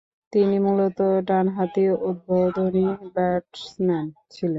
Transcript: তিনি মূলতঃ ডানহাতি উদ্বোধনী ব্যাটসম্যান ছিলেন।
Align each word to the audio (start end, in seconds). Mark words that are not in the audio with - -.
তিনি 0.33 0.57
মূলতঃ 0.59 1.09
ডানহাতি 1.27 1.83
উদ্বোধনী 2.09 2.85
ব্যাটসম্যান 3.15 4.05
ছিলেন। 4.29 4.49